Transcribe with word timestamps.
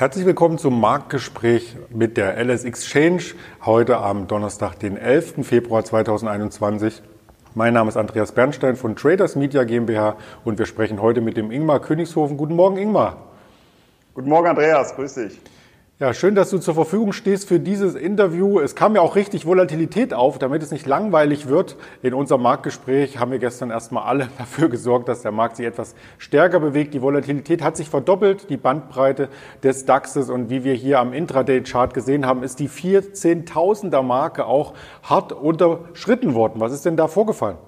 Herzlich 0.00 0.24
willkommen 0.24 0.56
zum 0.56 0.80
Marktgespräch 0.80 1.76
mit 1.90 2.16
der 2.16 2.42
LS 2.42 2.64
Exchange 2.64 3.22
heute 3.66 3.98
am 3.98 4.28
Donnerstag, 4.28 4.78
den 4.78 4.96
11. 4.96 5.46
Februar 5.46 5.84
2021. 5.84 7.02
Mein 7.54 7.74
Name 7.74 7.90
ist 7.90 7.98
Andreas 7.98 8.32
Bernstein 8.32 8.76
von 8.76 8.96
Traders 8.96 9.36
Media 9.36 9.62
GmbH 9.64 10.16
und 10.42 10.58
wir 10.58 10.64
sprechen 10.64 11.02
heute 11.02 11.20
mit 11.20 11.36
dem 11.36 11.50
Ingmar 11.50 11.80
Königshofen. 11.80 12.38
Guten 12.38 12.56
Morgen, 12.56 12.78
Ingmar. 12.78 13.18
Guten 14.14 14.30
Morgen, 14.30 14.46
Andreas. 14.46 14.96
Grüß 14.96 15.16
dich. 15.16 15.38
Ja, 16.00 16.14
schön, 16.14 16.34
dass 16.34 16.48
du 16.48 16.56
zur 16.56 16.72
Verfügung 16.72 17.12
stehst 17.12 17.46
für 17.46 17.60
dieses 17.60 17.94
Interview. 17.94 18.58
Es 18.58 18.74
kam 18.74 18.94
ja 18.94 19.02
auch 19.02 19.16
richtig 19.16 19.44
Volatilität 19.44 20.14
auf, 20.14 20.38
damit 20.38 20.62
es 20.62 20.70
nicht 20.70 20.86
langweilig 20.86 21.46
wird. 21.46 21.76
In 22.00 22.14
unserem 22.14 22.40
Marktgespräch 22.40 23.18
haben 23.18 23.32
wir 23.32 23.38
gestern 23.38 23.68
erstmal 23.68 24.04
alle 24.04 24.30
dafür 24.38 24.70
gesorgt, 24.70 25.10
dass 25.10 25.20
der 25.20 25.30
Markt 25.30 25.56
sich 25.56 25.66
etwas 25.66 25.94
stärker 26.16 26.58
bewegt. 26.58 26.94
Die 26.94 27.02
Volatilität 27.02 27.62
hat 27.62 27.76
sich 27.76 27.90
verdoppelt, 27.90 28.48
die 28.48 28.56
Bandbreite 28.56 29.28
des 29.62 29.84
DAXes 29.84 30.30
und 30.30 30.48
wie 30.48 30.64
wir 30.64 30.72
hier 30.72 31.00
am 31.00 31.12
Intraday-Chart 31.12 31.92
gesehen 31.92 32.24
haben, 32.24 32.44
ist 32.44 32.60
die 32.60 32.70
14.000er 32.70 34.00
Marke 34.00 34.46
auch 34.46 34.72
hart 35.02 35.34
unterschritten 35.34 36.32
worden. 36.32 36.60
Was 36.60 36.72
ist 36.72 36.86
denn 36.86 36.96
da 36.96 37.08
vorgefallen? 37.08 37.58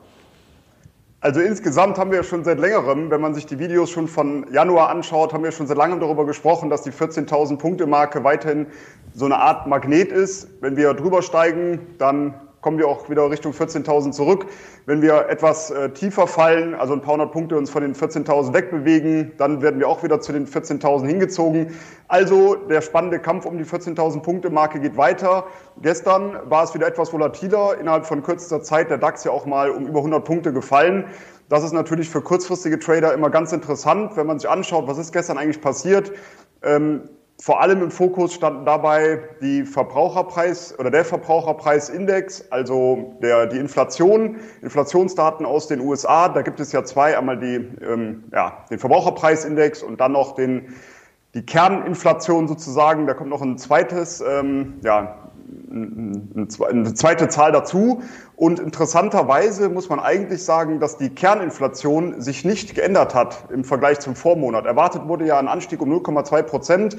Also 1.22 1.40
insgesamt 1.40 1.98
haben 1.98 2.10
wir 2.10 2.24
schon 2.24 2.42
seit 2.42 2.58
längerem, 2.58 3.08
wenn 3.12 3.20
man 3.20 3.32
sich 3.32 3.46
die 3.46 3.60
Videos 3.60 3.90
schon 3.90 4.08
von 4.08 4.44
Januar 4.52 4.88
anschaut, 4.88 5.32
haben 5.32 5.44
wir 5.44 5.52
schon 5.52 5.68
seit 5.68 5.76
langem 5.76 6.00
darüber 6.00 6.26
gesprochen, 6.26 6.68
dass 6.68 6.82
die 6.82 6.90
14.000 6.90 7.58
Punkte 7.58 7.86
Marke 7.86 8.24
weiterhin 8.24 8.66
so 9.14 9.26
eine 9.26 9.36
Art 9.36 9.68
Magnet 9.68 10.10
ist. 10.10 10.48
Wenn 10.60 10.76
wir 10.76 10.94
drüber 10.94 11.22
steigen, 11.22 11.78
dann 11.98 12.34
kommen 12.62 12.78
wir 12.78 12.88
auch 12.88 13.10
wieder 13.10 13.28
Richtung 13.30 13.52
14.000 13.52 14.12
zurück. 14.12 14.46
Wenn 14.86 15.02
wir 15.02 15.28
etwas 15.28 15.70
äh, 15.70 15.90
tiefer 15.90 16.26
fallen, 16.26 16.74
also 16.74 16.94
ein 16.94 17.02
paar 17.02 17.14
hundert 17.14 17.32
Punkte 17.32 17.56
uns 17.58 17.68
von 17.68 17.82
den 17.82 17.94
14.000 17.94 18.54
wegbewegen, 18.54 19.32
dann 19.36 19.60
werden 19.60 19.80
wir 19.80 19.88
auch 19.88 20.02
wieder 20.02 20.20
zu 20.20 20.32
den 20.32 20.46
14.000 20.46 21.06
hingezogen. 21.06 21.74
Also 22.08 22.54
der 22.54 22.80
spannende 22.80 23.18
Kampf 23.18 23.44
um 23.44 23.58
die 23.58 23.64
14.000 23.64 24.22
Punkte 24.22 24.48
Marke 24.48 24.80
geht 24.80 24.96
weiter. 24.96 25.46
Gestern 25.82 26.38
war 26.44 26.64
es 26.64 26.72
wieder 26.72 26.86
etwas 26.86 27.12
volatiler. 27.12 27.78
Innerhalb 27.78 28.06
von 28.06 28.22
kürzester 28.22 28.62
Zeit 28.62 28.90
der 28.90 28.98
DAX 28.98 29.24
ja 29.24 29.32
auch 29.32 29.44
mal 29.44 29.70
um 29.70 29.86
über 29.86 29.98
100 29.98 30.24
Punkte 30.24 30.52
gefallen. 30.52 31.06
Das 31.48 31.64
ist 31.64 31.72
natürlich 31.72 32.08
für 32.08 32.22
kurzfristige 32.22 32.78
Trader 32.78 33.12
immer 33.12 33.28
ganz 33.28 33.52
interessant, 33.52 34.16
wenn 34.16 34.26
man 34.26 34.38
sich 34.38 34.48
anschaut, 34.48 34.86
was 34.86 34.98
ist 34.98 35.12
gestern 35.12 35.36
eigentlich 35.36 35.60
passiert. 35.60 36.12
Ähm, 36.62 37.08
vor 37.42 37.60
allem 37.60 37.82
im 37.82 37.90
Fokus 37.90 38.34
standen 38.34 38.64
dabei 38.64 39.18
die 39.40 39.64
Verbraucherpreis 39.64 40.78
oder 40.78 40.92
der 40.92 41.04
Verbraucherpreisindex, 41.04 42.44
also 42.50 43.16
der, 43.20 43.48
die 43.48 43.58
Inflation, 43.58 44.36
Inflationsdaten 44.60 45.44
aus 45.44 45.66
den 45.66 45.80
USA. 45.80 46.28
Da 46.28 46.42
gibt 46.42 46.60
es 46.60 46.70
ja 46.70 46.84
zwei, 46.84 47.18
einmal 47.18 47.40
die, 47.40 47.56
ähm, 47.84 48.22
ja, 48.30 48.64
den 48.70 48.78
Verbraucherpreisindex 48.78 49.82
und 49.82 50.00
dann 50.00 50.12
noch 50.12 50.36
den, 50.36 50.72
die 51.34 51.44
Kerninflation 51.44 52.46
sozusagen. 52.46 53.08
Da 53.08 53.14
kommt 53.14 53.30
noch 53.30 53.42
ein 53.42 53.58
zweites, 53.58 54.20
ähm, 54.20 54.74
ja, 54.84 55.18
eine 55.72 56.94
zweite 56.94 57.28
Zahl 57.28 57.50
dazu. 57.50 58.02
Und 58.36 58.60
interessanterweise 58.60 59.68
muss 59.68 59.88
man 59.88 59.98
eigentlich 59.98 60.44
sagen, 60.44 60.78
dass 60.78 60.96
die 60.96 61.10
Kerninflation 61.10 62.20
sich 62.20 62.44
nicht 62.44 62.76
geändert 62.76 63.16
hat 63.16 63.46
im 63.52 63.64
Vergleich 63.64 63.98
zum 63.98 64.14
Vormonat. 64.14 64.64
Erwartet 64.64 65.08
wurde 65.08 65.26
ja 65.26 65.38
ein 65.38 65.48
Anstieg 65.48 65.80
um 65.80 65.92
0,2 65.92 66.42
Prozent 66.42 66.96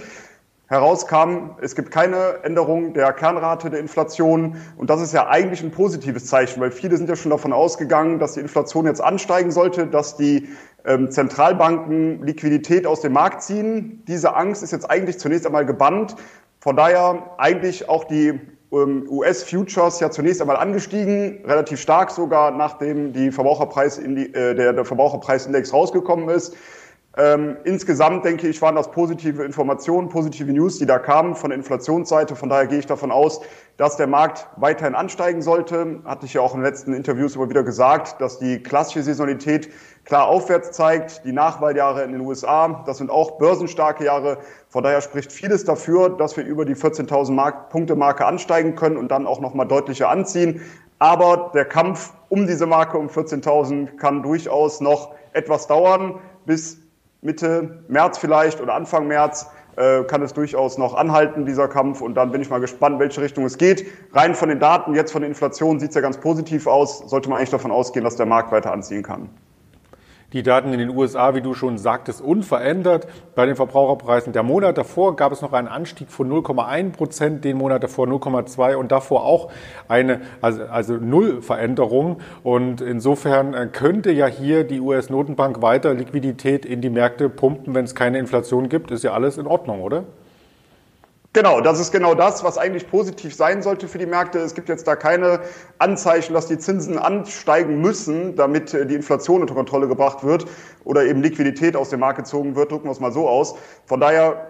herauskam, 0.73 1.51
es 1.61 1.75
gibt 1.75 1.91
keine 1.91 2.43
Änderung 2.43 2.93
der 2.93 3.13
Kernrate 3.13 3.69
der 3.69 3.79
Inflation. 3.79 4.57
Und 4.77 4.89
das 4.89 5.01
ist 5.01 5.13
ja 5.13 5.27
eigentlich 5.27 5.63
ein 5.63 5.71
positives 5.71 6.25
Zeichen, 6.25 6.59
weil 6.59 6.71
viele 6.71 6.97
sind 6.97 7.07
ja 7.07 7.15
schon 7.15 7.31
davon 7.31 7.53
ausgegangen, 7.53 8.19
dass 8.19 8.33
die 8.33 8.41
Inflation 8.41 8.85
jetzt 8.85 9.01
ansteigen 9.01 9.51
sollte, 9.51 9.87
dass 9.87 10.17
die 10.17 10.49
ähm, 10.85 11.11
Zentralbanken 11.11 12.23
Liquidität 12.23 12.85
aus 12.85 13.01
dem 13.01 13.13
Markt 13.13 13.43
ziehen. 13.43 14.03
Diese 14.07 14.35
Angst 14.35 14.63
ist 14.63 14.71
jetzt 14.71 14.89
eigentlich 14.89 15.19
zunächst 15.19 15.45
einmal 15.45 15.65
gebannt. 15.65 16.15
Von 16.59 16.75
daher 16.75 17.35
eigentlich 17.37 17.87
auch 17.87 18.03
die 18.03 18.39
ähm, 18.73 19.05
US-Futures 19.09 19.99
ja 19.99 20.09
zunächst 20.09 20.41
einmal 20.41 20.57
angestiegen, 20.57 21.45
relativ 21.45 21.79
stark 21.79 22.09
sogar, 22.11 22.51
nachdem 22.51 23.13
die 23.13 23.31
Verbraucherpreis 23.31 23.99
äh, 23.99 24.55
der, 24.55 24.73
der 24.73 24.85
Verbraucherpreisindex 24.85 25.71
rausgekommen 25.71 26.29
ist. 26.29 26.55
Ähm, 27.15 27.57
insgesamt 27.63 28.25
denke 28.25 28.47
ich, 28.47 28.59
waren 28.63 28.75
das 28.75 28.89
positive 28.89 29.43
Informationen, 29.43 30.09
positive 30.09 30.51
News, 30.51 30.79
die 30.79 30.87
da 30.87 30.97
kamen 30.97 31.35
von 31.35 31.51
der 31.51 31.59
Inflationsseite. 31.59 32.35
Von 32.35 32.49
daher 32.49 32.65
gehe 32.65 32.79
ich 32.79 32.87
davon 32.87 33.11
aus, 33.11 33.41
dass 33.77 33.97
der 33.97 34.07
Markt 34.07 34.47
weiterhin 34.55 34.95
ansteigen 34.95 35.43
sollte. 35.43 36.01
Hatte 36.05 36.25
ich 36.25 36.33
ja 36.33 36.41
auch 36.41 36.55
in 36.55 36.61
den 36.61 36.65
letzten 36.65 36.91
Interviews 36.91 37.35
immer 37.35 37.49
wieder 37.49 37.61
gesagt, 37.61 38.19
dass 38.19 38.39
die 38.39 38.63
klassische 38.63 39.03
Saisonalität 39.03 39.69
klar 40.05 40.27
aufwärts 40.27 40.71
zeigt. 40.71 41.23
Die 41.23 41.33
Nachwahljahre 41.33 42.03
in 42.03 42.13
den 42.13 42.21
USA, 42.21 42.83
das 42.87 42.97
sind 42.97 43.11
auch 43.11 43.37
börsenstarke 43.37 44.05
Jahre. 44.05 44.39
Von 44.69 44.83
daher 44.83 45.01
spricht 45.01 45.31
vieles 45.31 45.65
dafür, 45.65 46.09
dass 46.09 46.35
wir 46.35 46.43
über 46.43 46.65
die 46.65 46.75
14.000 46.75 47.69
Punkte 47.69 47.95
Marke 47.95 48.25
ansteigen 48.25 48.73
können 48.73 48.97
und 48.97 49.09
dann 49.09 49.27
auch 49.27 49.39
nochmal 49.39 49.67
deutlicher 49.67 50.09
anziehen. 50.09 50.61
Aber 50.97 51.51
der 51.53 51.65
Kampf 51.65 52.13
um 52.29 52.47
diese 52.47 52.65
Marke 52.65 52.97
um 52.97 53.07
14.000 53.07 53.97
kann 53.97 54.23
durchaus 54.23 54.81
noch 54.81 55.13
etwas 55.33 55.67
dauern, 55.67 56.19
bis 56.45 56.82
Mitte 57.23 57.83
März 57.87 58.17
vielleicht 58.17 58.61
oder 58.61 58.75
Anfang 58.75 59.07
März 59.07 59.47
äh, 59.75 60.03
kann 60.03 60.21
es 60.21 60.33
durchaus 60.33 60.77
noch 60.77 60.93
anhalten, 60.93 61.45
dieser 61.45 61.67
Kampf. 61.67 62.01
Und 62.01 62.15
dann 62.15 62.31
bin 62.31 62.41
ich 62.41 62.49
mal 62.49 62.59
gespannt, 62.59 62.99
welche 62.99 63.21
Richtung 63.21 63.45
es 63.45 63.57
geht. 63.57 63.85
Rein 64.13 64.35
von 64.35 64.49
den 64.49 64.59
Daten, 64.59 64.93
jetzt 64.93 65.11
von 65.11 65.21
der 65.21 65.29
Inflation 65.29 65.79
sieht 65.79 65.89
es 65.89 65.95
ja 65.95 66.01
ganz 66.01 66.17
positiv 66.17 66.67
aus. 66.67 66.99
Sollte 67.09 67.29
man 67.29 67.37
eigentlich 67.37 67.49
davon 67.49 67.71
ausgehen, 67.71 68.03
dass 68.03 68.15
der 68.15 68.25
Markt 68.25 68.51
weiter 68.51 68.71
anziehen 68.71 69.03
kann. 69.03 69.29
Die 70.33 70.41
Daten 70.41 70.73
in 70.73 70.79
den 70.79 70.89
USA, 70.89 71.35
wie 71.35 71.41
du 71.41 71.53
schon 71.53 71.77
sagtest, 71.77 72.19
unverändert 72.19 73.07
bei 73.35 73.45
den 73.45 73.55
Verbraucherpreisen. 73.55 74.33
Der 74.33 74.41
Monat 74.41 74.79
davor 74.79 75.15
gab 75.15 75.31
es 75.31 75.41
noch 75.41 75.53
einen 75.53 75.67
Anstieg 75.67 76.11
von 76.11 76.27
0,1 76.29 76.91
Prozent, 76.91 77.45
den 77.45 77.57
Monat 77.57 77.83
davor 77.83 78.07
0,2 78.07 78.75
und 78.75 78.91
davor 78.91 79.25
auch 79.25 79.51
eine, 79.87 80.21
also, 80.41 80.63
also 80.63 80.95
Null 80.97 81.43
Veränderung. 81.43 82.17
Und 82.41 82.81
insofern 82.81 83.53
äh, 83.53 83.69
könnte 83.71 84.11
ja 84.11 84.25
hier 84.25 84.63
die 84.63 84.79
US-Notenbank 84.79 85.61
weiter 85.61 85.93
Liquidität 85.93 86.65
in 86.65 86.81
die 86.81 86.89
Märkte 86.89 87.29
pumpen, 87.29 87.75
wenn 87.75 87.85
es 87.85 87.93
keine 87.93 88.17
Inflation 88.17 88.69
gibt. 88.69 88.89
Ist 88.89 89.03
ja 89.03 89.13
alles 89.13 89.37
in 89.37 89.45
Ordnung, 89.45 89.81
oder? 89.81 90.03
Genau, 91.35 91.61
das 91.61 91.79
ist 91.79 91.91
genau 91.91 92.13
das, 92.13 92.43
was 92.43 92.59
eigentlich 92.59 92.87
positiv 92.87 93.33
sein 93.33 93.63
sollte 93.63 93.87
für 93.87 93.97
die 93.97 94.05
Märkte. 94.05 94.37
Es 94.37 94.53
gibt 94.53 94.69
jetzt 94.69 94.87
da 94.87 94.95
keine 94.95 95.39
Anzeichen, 95.79 96.35
dass 96.35 96.45
die 96.45 96.59
Zinsen 96.59 96.99
ansteigen 96.99 97.81
müssen, 97.81 98.35
damit 98.35 98.71
äh, 98.75 98.85
die 98.85 98.93
Inflation 98.93 99.41
unter 99.41 99.55
Kontrolle 99.55 99.87
gebracht 99.87 100.23
wird 100.23 100.45
oder 100.83 101.03
eben 101.05 101.23
Liquidität 101.23 101.75
aus 101.75 101.89
dem 101.89 102.01
Markt 102.01 102.19
gezogen 102.19 102.55
wird. 102.55 102.71
Drücken 102.71 102.85
wir 102.85 102.91
es 102.91 102.99
mal 102.99 103.11
so 103.11 103.27
aus. 103.27 103.55
Von 103.87 103.99
daher 103.99 104.47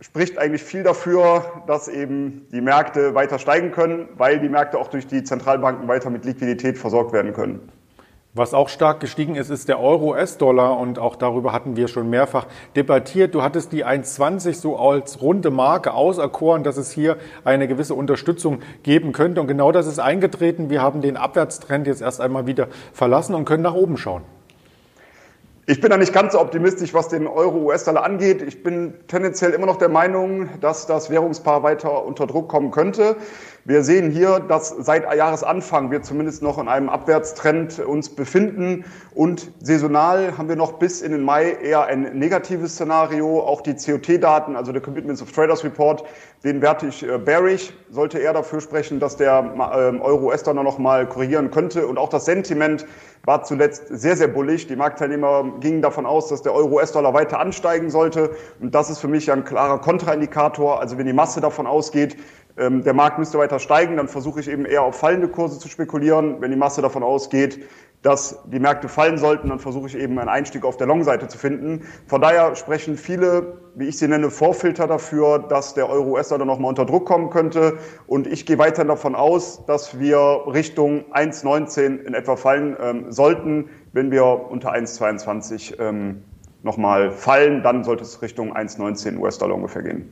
spricht 0.00 0.38
eigentlich 0.38 0.62
viel 0.62 0.84
dafür, 0.84 1.64
dass 1.66 1.88
eben 1.88 2.46
die 2.52 2.60
Märkte 2.60 3.16
weiter 3.16 3.40
steigen 3.40 3.72
können, 3.72 4.08
weil 4.16 4.38
die 4.38 4.48
Märkte 4.48 4.78
auch 4.78 4.86
durch 4.86 5.08
die 5.08 5.24
Zentralbanken 5.24 5.88
weiter 5.88 6.10
mit 6.10 6.24
Liquidität 6.24 6.78
versorgt 6.78 7.12
werden 7.12 7.32
können. 7.32 7.72
Was 8.32 8.54
auch 8.54 8.68
stark 8.68 9.00
gestiegen 9.00 9.34
ist, 9.34 9.50
ist 9.50 9.68
der 9.68 9.80
Euro-US-Dollar 9.80 10.78
und 10.78 11.00
auch 11.00 11.16
darüber 11.16 11.52
hatten 11.52 11.74
wir 11.74 11.88
schon 11.88 12.08
mehrfach 12.08 12.46
debattiert. 12.76 13.34
Du 13.34 13.42
hattest 13.42 13.72
die 13.72 13.84
1,20 13.84 14.54
so 14.54 14.76
als 14.76 15.20
runde 15.20 15.50
Marke 15.50 15.94
auserkoren, 15.94 16.62
dass 16.62 16.76
es 16.76 16.92
hier 16.92 17.16
eine 17.42 17.66
gewisse 17.66 17.94
Unterstützung 17.94 18.60
geben 18.84 19.10
könnte 19.10 19.40
und 19.40 19.48
genau 19.48 19.72
das 19.72 19.88
ist 19.88 19.98
eingetreten. 19.98 20.70
Wir 20.70 20.80
haben 20.80 21.00
den 21.00 21.16
Abwärtstrend 21.16 21.88
jetzt 21.88 22.02
erst 22.02 22.20
einmal 22.20 22.46
wieder 22.46 22.68
verlassen 22.92 23.34
und 23.34 23.46
können 23.46 23.64
nach 23.64 23.74
oben 23.74 23.96
schauen. 23.96 24.22
Ich 25.66 25.80
bin 25.80 25.90
da 25.90 25.96
nicht 25.96 26.12
ganz 26.12 26.32
so 26.32 26.40
optimistisch, 26.40 26.94
was 26.94 27.08
den 27.08 27.28
Euro-US-Dollar 27.28 28.02
angeht. 28.02 28.42
Ich 28.42 28.62
bin 28.64 28.94
tendenziell 29.06 29.52
immer 29.52 29.66
noch 29.66 29.76
der 29.76 29.88
Meinung, 29.88 30.48
dass 30.60 30.86
das 30.86 31.10
Währungspaar 31.10 31.62
weiter 31.62 32.04
unter 32.04 32.26
Druck 32.26 32.48
kommen 32.48 32.72
könnte. 32.72 33.16
Wir 33.66 33.82
sehen 33.84 34.10
hier, 34.10 34.40
dass 34.40 34.70
seit 34.70 35.04
Jahresanfang 35.14 35.90
wir 35.90 36.00
zumindest 36.00 36.42
noch 36.42 36.56
in 36.56 36.66
einem 36.66 36.88
Abwärtstrend 36.88 37.78
uns 37.78 38.08
befinden 38.08 38.86
und 39.14 39.52
saisonal 39.60 40.38
haben 40.38 40.48
wir 40.48 40.56
noch 40.56 40.74
bis 40.78 41.02
in 41.02 41.12
den 41.12 41.22
Mai 41.22 41.58
eher 41.62 41.84
ein 41.84 42.18
negatives 42.18 42.72
Szenario. 42.72 43.40
Auch 43.40 43.60
die 43.60 43.74
COT-Daten, 43.74 44.56
also 44.56 44.72
der 44.72 44.80
Commitments 44.80 45.20
of 45.20 45.30
Traders 45.32 45.62
Report, 45.62 46.04
den 46.42 46.62
werte 46.62 46.86
ich 46.86 47.02
äh, 47.02 47.18
bearish, 47.18 47.74
sollte 47.90 48.18
eher 48.18 48.32
dafür 48.32 48.62
sprechen, 48.62 48.98
dass 48.98 49.18
der 49.18 49.52
ähm, 49.76 50.00
Euro-US-Dollar 50.00 50.62
noch 50.62 50.78
mal 50.78 51.06
korrigieren 51.06 51.50
könnte 51.50 51.86
und 51.86 51.98
auch 51.98 52.08
das 52.08 52.24
Sentiment 52.24 52.86
war 53.24 53.42
zuletzt 53.44 53.88
sehr, 53.88 54.16
sehr 54.16 54.28
bullig. 54.28 54.66
Die 54.66 54.76
Marktteilnehmer 54.76 55.44
gingen 55.60 55.82
davon 55.82 56.06
aus, 56.06 56.28
dass 56.28 56.42
der 56.42 56.54
Euro-US-Dollar 56.54 57.12
weiter 57.12 57.38
ansteigen 57.38 57.90
sollte. 57.90 58.30
Und 58.60 58.74
das 58.74 58.88
ist 58.88 58.98
für 58.98 59.08
mich 59.08 59.30
ein 59.30 59.44
klarer 59.44 59.78
Kontraindikator. 59.78 60.80
Also 60.80 60.96
wenn 60.96 61.06
die 61.06 61.12
Masse 61.12 61.40
davon 61.40 61.66
ausgeht, 61.66 62.16
der 62.56 62.94
Markt 62.94 63.18
müsste 63.18 63.38
weiter 63.38 63.58
steigen, 63.58 63.96
dann 63.96 64.08
versuche 64.08 64.40
ich 64.40 64.48
eben 64.48 64.64
eher 64.64 64.82
auf 64.82 64.98
fallende 64.98 65.28
Kurse 65.28 65.58
zu 65.58 65.68
spekulieren. 65.68 66.40
Wenn 66.40 66.50
die 66.50 66.56
Masse 66.56 66.82
davon 66.82 67.02
ausgeht, 67.02 67.60
dass 68.02 68.42
die 68.46 68.58
Märkte 68.58 68.88
fallen 68.88 69.18
sollten, 69.18 69.48
dann 69.48 69.58
versuche 69.58 69.86
ich 69.86 69.96
eben 69.96 70.18
einen 70.18 70.28
Einstieg 70.28 70.64
auf 70.64 70.76
der 70.76 70.86
Long-Seite 70.86 71.28
zu 71.28 71.36
finden. 71.36 71.82
Von 72.06 72.22
daher 72.22 72.56
sprechen 72.56 72.96
viele, 72.96 73.58
wie 73.74 73.88
ich 73.88 73.98
sie 73.98 74.08
nenne, 74.08 74.30
Vorfilter 74.30 74.86
dafür, 74.86 75.38
dass 75.38 75.74
der 75.74 75.88
Euro-US-Dollar 75.88 76.46
nochmal 76.46 76.70
unter 76.70 76.86
Druck 76.86 77.04
kommen 77.04 77.28
könnte. 77.28 77.78
Und 78.06 78.26
ich 78.26 78.46
gehe 78.46 78.58
weiterhin 78.58 78.88
davon 78.88 79.14
aus, 79.14 79.64
dass 79.66 79.98
wir 79.98 80.44
Richtung 80.46 81.04
1,19 81.12 81.98
in 81.98 82.14
etwa 82.14 82.36
fallen 82.36 82.76
ähm, 82.80 83.12
sollten, 83.12 83.68
wenn 83.92 84.10
wir 84.10 84.24
unter 84.24 84.72
1,22 84.72 85.78
ähm, 85.78 86.22
nochmal 86.62 87.10
fallen. 87.10 87.62
Dann 87.62 87.84
sollte 87.84 88.02
es 88.02 88.22
Richtung 88.22 88.56
1,19 88.56 89.18
US-Dollar 89.18 89.54
ungefähr 89.54 89.82
gehen. 89.82 90.10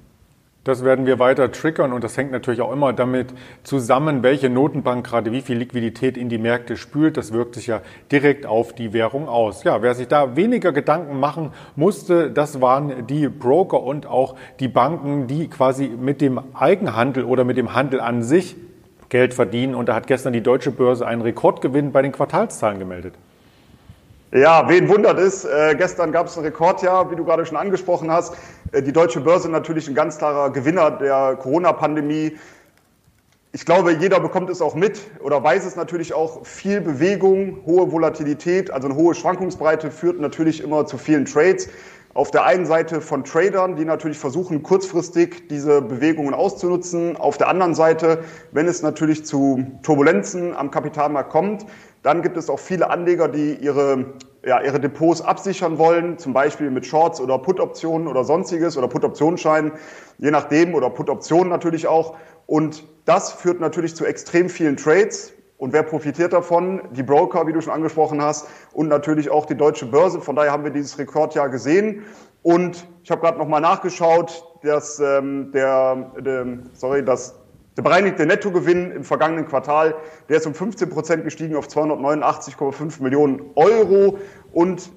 Das 0.69 0.85
werden 0.85 1.07
wir 1.07 1.19
weiter 1.19 1.51
triggern 1.51 1.95
und 1.95 2.05
das 2.05 2.19
hängt 2.19 2.31
natürlich 2.31 2.61
auch 2.61 2.71
immer 2.71 2.93
damit 2.93 3.29
zusammen, 3.63 4.23
welche 4.23 4.51
Notenbank 4.51 5.07
gerade 5.07 5.33
wie 5.33 5.41
viel 5.41 5.57
Liquidität 5.57 6.19
in 6.19 6.29
die 6.29 6.37
Märkte 6.37 6.77
spült. 6.77 7.17
Das 7.17 7.33
wirkt 7.33 7.55
sich 7.55 7.69
ja 7.69 7.81
direkt 8.13 8.45
auf 8.45 8.75
die 8.75 8.93
Währung 8.93 9.31
aus. 9.31 9.65
Ja, 9.65 9.81
wer 9.81 9.95
sich 9.95 10.09
da 10.09 10.37
weniger 10.37 10.73
Gedanken 10.73 11.19
machen 11.19 11.53
musste, 11.75 12.31
das 12.31 12.61
waren 12.61 13.07
die 13.07 13.31
Broker 13.31 13.83
und 13.83 14.05
auch 14.05 14.35
die 14.61 14.69
Banken, 14.69 15.27
die 15.27 15.49
quasi 15.49 15.89
mit 15.89 16.21
dem 16.21 16.39
Eigenhandel 16.53 17.25
oder 17.25 17.45
mit 17.45 17.57
dem 17.57 17.75
Handel 17.75 18.03
an 18.03 18.23
sich 18.23 18.55
Geld 19.09 19.33
verdienen. 19.33 19.75
Und 19.75 19.89
da 19.89 19.95
hat 19.95 20.07
gestern 20.07 20.35
die 20.35 20.43
deutsche 20.43 20.71
Börse 20.71 21.07
einen 21.07 21.23
Rekordgewinn 21.23 21.93
bei 21.93 22.03
den 22.03 22.13
Quartalszahlen 22.13 22.79
gemeldet. 22.79 23.15
Ja, 24.31 24.69
wen 24.69 24.91
wundert 24.91 25.19
es? 25.19 25.47
Äh, 25.47 25.75
gestern 25.79 26.13
gab 26.13 26.27
es 26.27 26.37
ein 26.37 26.45
Rekordjahr, 26.45 27.11
wie 27.11 27.17
du 27.17 27.25
gerade 27.25 27.47
schon 27.47 27.57
angesprochen 27.57 28.11
hast. 28.11 28.37
Äh, 28.73 28.83
die 28.83 28.93
deutsche 28.93 29.21
Börse 29.21 29.49
natürlich 29.49 29.89
ein 29.89 29.95
ganz 29.95 30.19
klarer 30.19 30.51
Gewinner 30.53 30.91
der 30.91 31.37
Corona-Pandemie. 31.41 32.37
Ich 33.53 33.65
glaube, 33.65 33.93
jeder 33.93 34.21
bekommt 34.21 34.51
es 34.51 34.61
auch 34.61 34.75
mit 34.75 35.01
oder 35.21 35.43
weiß 35.43 35.65
es 35.65 35.77
natürlich 35.77 36.13
auch. 36.13 36.45
Viel 36.45 36.83
Bewegung, 36.83 37.61
hohe 37.65 37.91
Volatilität, 37.91 38.71
also 38.71 38.89
eine 38.89 38.97
hohe 38.97 39.15
Schwankungsbreite 39.15 39.91
führt 39.91 40.21
natürlich 40.21 40.63
immer 40.63 40.85
zu 40.85 40.99
vielen 40.99 41.25
Trades. 41.25 41.71
Auf 42.15 42.31
der 42.31 42.45
einen 42.45 42.65
Seite 42.65 43.01
von 43.01 43.23
Tradern, 43.23 43.77
die 43.77 43.85
natürlich 43.85 44.19
versuchen, 44.19 44.63
kurzfristig 44.63 45.49
diese 45.49 45.83
Bewegungen 45.83 46.35
auszunutzen. 46.35 47.17
Auf 47.17 47.37
der 47.37 47.49
anderen 47.49 47.75
Seite, 47.75 48.25
wenn 48.51 48.67
es 48.67 48.83
natürlich 48.83 49.27
zu 49.27 49.65
Turbulenzen 49.83 50.57
am 50.57 50.71
Kapitalmarkt 50.71 51.31
kommt, 51.31 51.67
dann 52.03 52.23
gibt 52.23 52.37
es 52.37 52.49
auch 52.49 52.59
viele 52.59 52.91
Anleger, 52.91 53.29
die 53.29 53.55
ihre, 53.55 54.15
ja, 54.45 54.61
ihre 54.63 54.81
Depots 54.81 55.21
absichern 55.21 55.79
wollen, 55.79 56.17
zum 56.19 56.33
Beispiel 56.33 56.71
mit 56.71 56.87
Shorts 56.87 57.21
oder 57.21 57.39
Put-Optionen 57.39 58.09
oder 58.09 58.25
sonstiges 58.25 58.79
oder 58.79 58.89
Put-Optionsscheinen, 58.89 59.73
je 60.17 60.31
nachdem, 60.31 60.75
oder 60.75 60.89
Put-Optionen 60.91 61.51
natürlich 61.51 61.87
auch. 61.87 62.17
Und 62.47 62.85
das 63.05 63.33
führt 63.33 63.61
natürlich 63.61 63.95
zu 63.95 64.07
extrem 64.07 64.49
vielen 64.49 64.77
Trades. 64.77 65.35
Und 65.59 65.73
wer 65.73 65.83
profitiert 65.83 66.33
davon? 66.33 66.81
Die 66.93 67.03
Broker, 67.03 67.47
wie 67.49 67.53
du 67.53 67.61
schon 67.61 67.73
angesprochen 67.73 68.23
hast, 68.23 68.49
und 68.73 68.89
natürlich 68.89 69.29
auch 69.29 69.45
die 69.45 69.57
deutsche 69.57 69.87
Börse. 69.87 70.21
Von 70.21 70.37
daher 70.37 70.53
haben 70.53 70.65
wir 70.65 70.71
dieses 70.71 70.99
Rekordjahr 70.99 71.49
gesehen. 71.49 72.05
Und 72.43 72.87
ich 73.03 73.11
habe 73.11 73.21
gerade 73.21 73.39
nochmal 73.39 73.61
nachgeschaut, 73.61 74.45
dass 74.63 75.01
ähm, 75.01 75.51
der, 75.53 76.13
der, 76.21 76.47
sorry, 76.75 77.05
dass 77.05 77.35
der 77.77 77.83
bereinigte 77.83 78.25
Nettogewinn 78.25 78.93
im 78.93 79.05
vergangenen 79.05 79.47
Quartal, 79.47 79.97
der 80.29 80.37
ist 80.37 80.47
um 80.47 80.55
15 80.55 80.91
Prozent 80.91 81.25
gestiegen 81.25 81.57
auf 81.57 81.67
289,5 81.67 83.03
Millionen 83.03 83.43
Euro 83.57 84.19
und 84.53 84.91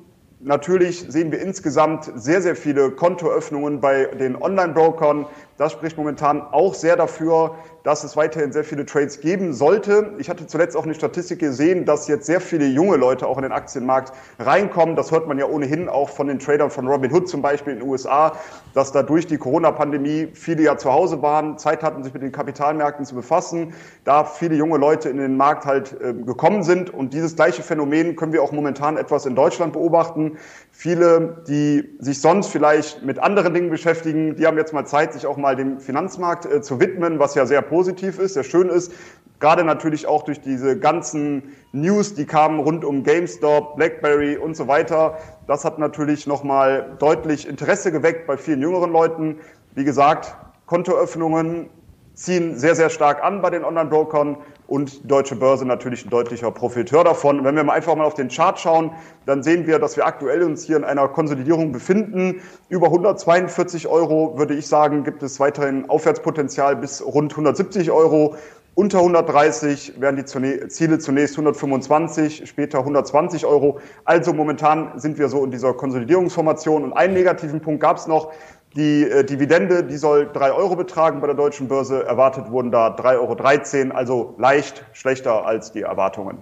Natürlich 0.43 1.05
sehen 1.07 1.31
wir 1.31 1.39
insgesamt 1.39 2.11
sehr, 2.15 2.41
sehr 2.41 2.55
viele 2.55 2.89
Kontoöffnungen 2.89 3.79
bei 3.79 4.05
den 4.05 4.35
Online-Brokern. 4.35 5.27
Das 5.61 5.73
spricht 5.73 5.95
momentan 5.95 6.41
auch 6.41 6.73
sehr 6.73 6.95
dafür, 6.95 7.53
dass 7.83 8.03
es 8.03 8.17
weiterhin 8.17 8.51
sehr 8.51 8.63
viele 8.63 8.83
Trades 8.83 9.21
geben 9.21 9.53
sollte. 9.53 10.13
Ich 10.17 10.27
hatte 10.27 10.47
zuletzt 10.47 10.75
auch 10.75 10.85
eine 10.85 10.95
Statistik 10.95 11.37
gesehen, 11.37 11.85
dass 11.85 12.07
jetzt 12.07 12.25
sehr 12.25 12.41
viele 12.41 12.65
junge 12.65 12.97
Leute 12.97 13.27
auch 13.27 13.37
in 13.37 13.43
den 13.43 13.51
Aktienmarkt 13.51 14.11
reinkommen. 14.39 14.95
Das 14.95 15.11
hört 15.11 15.27
man 15.27 15.37
ja 15.37 15.45
ohnehin 15.45 15.87
auch 15.87 16.09
von 16.09 16.25
den 16.25 16.39
Tradern 16.39 16.71
von 16.71 16.87
Robinhood 16.87 17.29
zum 17.29 17.43
Beispiel 17.43 17.73
in 17.73 17.79
den 17.79 17.87
USA, 17.87 18.33
dass 18.73 18.91
da 18.91 19.03
durch 19.03 19.27
die 19.27 19.37
Corona-Pandemie 19.37 20.29
viele 20.33 20.63
ja 20.63 20.77
zu 20.77 20.91
Hause 20.91 21.21
waren, 21.21 21.59
Zeit 21.59 21.83
hatten, 21.83 22.03
sich 22.03 22.13
mit 22.13 22.23
den 22.23 22.31
Kapitalmärkten 22.31 23.05
zu 23.05 23.13
befassen, 23.13 23.75
da 24.03 24.25
viele 24.25 24.55
junge 24.55 24.79
Leute 24.79 25.09
in 25.09 25.17
den 25.17 25.37
Markt 25.37 25.67
halt 25.67 25.95
äh, 26.01 26.15
gekommen 26.15 26.63
sind. 26.63 26.91
Und 26.91 27.13
dieses 27.13 27.35
gleiche 27.35 27.61
Phänomen 27.61 28.15
können 28.15 28.33
wir 28.33 28.41
auch 28.41 28.51
momentan 28.51 28.97
etwas 28.97 29.27
in 29.27 29.35
Deutschland 29.35 29.73
beobachten. 29.73 30.39
Viele, 30.81 31.43
die 31.47 31.95
sich 31.99 32.21
sonst 32.21 32.47
vielleicht 32.47 33.03
mit 33.03 33.19
anderen 33.19 33.53
Dingen 33.53 33.69
beschäftigen, 33.69 34.35
die 34.35 34.47
haben 34.47 34.57
jetzt 34.57 34.73
mal 34.73 34.83
Zeit, 34.83 35.13
sich 35.13 35.27
auch 35.27 35.37
mal 35.37 35.55
dem 35.55 35.79
Finanzmarkt 35.79 36.47
äh, 36.47 36.63
zu 36.63 36.79
widmen, 36.79 37.19
was 37.19 37.35
ja 37.35 37.45
sehr 37.45 37.61
positiv 37.61 38.17
ist, 38.17 38.33
sehr 38.33 38.43
schön 38.43 38.67
ist. 38.67 38.91
Gerade 39.39 39.63
natürlich 39.63 40.07
auch 40.07 40.23
durch 40.23 40.41
diese 40.41 40.79
ganzen 40.79 41.43
News, 41.71 42.15
die 42.15 42.25
kamen 42.25 42.59
rund 42.59 42.83
um 42.83 43.03
GameStop, 43.03 43.75
BlackBerry 43.75 44.37
und 44.37 44.57
so 44.57 44.67
weiter. 44.67 45.19
Das 45.45 45.65
hat 45.65 45.77
natürlich 45.77 46.25
nochmal 46.25 46.95
deutlich 46.97 47.47
Interesse 47.47 47.91
geweckt 47.91 48.25
bei 48.25 48.35
vielen 48.35 48.63
jüngeren 48.63 48.91
Leuten. 48.91 49.37
Wie 49.75 49.83
gesagt, 49.83 50.35
Kontoöffnungen 50.65 51.69
ziehen 52.15 52.57
sehr, 52.57 52.73
sehr 52.73 52.89
stark 52.89 53.23
an 53.23 53.43
bei 53.43 53.51
den 53.51 53.63
Online-Brokern 53.63 54.35
und 54.71 55.11
deutsche 55.11 55.35
Börse 55.35 55.65
natürlich 55.65 56.05
ein 56.05 56.09
deutlicher 56.09 56.49
Profiteur 56.49 57.03
davon. 57.03 57.43
wenn 57.43 57.57
wir 57.57 57.63
mal 57.65 57.73
einfach 57.73 57.93
mal 57.97 58.05
auf 58.05 58.13
den 58.13 58.29
Chart 58.29 58.57
schauen, 58.57 58.91
dann 59.25 59.43
sehen 59.43 59.67
wir, 59.67 59.79
dass 59.79 59.97
wir 59.97 60.05
aktuell 60.05 60.43
uns 60.43 60.63
hier 60.63 60.77
in 60.77 60.85
einer 60.85 61.09
Konsolidierung 61.09 61.73
befinden. 61.73 62.41
Über 62.69 62.87
142 62.87 63.89
Euro 63.89 64.37
würde 64.37 64.53
ich 64.53 64.67
sagen, 64.67 65.03
gibt 65.03 65.23
es 65.23 65.41
weiterhin 65.41 65.89
Aufwärtspotenzial 65.89 66.77
bis 66.77 67.05
rund 67.05 67.33
170 67.33 67.91
Euro. 67.91 68.37
Unter 68.73 68.99
130 68.99 69.99
werden 69.99 70.15
die 70.15 70.23
Ziele 70.69 70.99
zunächst 70.99 71.33
125, 71.33 72.47
später 72.47 72.79
120 72.79 73.45
Euro. 73.45 73.79
Also 74.05 74.31
momentan 74.31 74.97
sind 74.97 75.19
wir 75.19 75.27
so 75.27 75.43
in 75.43 75.51
dieser 75.51 75.73
Konsolidierungsformation. 75.73 76.85
Und 76.85 76.93
einen 76.93 77.13
negativen 77.13 77.59
Punkt 77.59 77.81
gab 77.81 77.97
es 77.97 78.07
noch. 78.07 78.31
Die 78.75 79.03
äh, 79.03 79.25
Dividende, 79.25 79.83
die 79.83 79.97
soll 79.97 80.29
drei 80.31 80.53
Euro 80.53 80.75
betragen 80.75 81.19
bei 81.19 81.27
der 81.27 81.35
deutschen 81.35 81.67
Börse. 81.67 82.05
Erwartet 82.05 82.49
wurden 82.51 82.71
da 82.71 82.95
3,13 82.95 83.87
Euro, 83.89 83.97
also 83.97 84.35
leicht 84.37 84.85
schlechter 84.93 85.45
als 85.45 85.73
die 85.73 85.81
Erwartungen. 85.81 86.37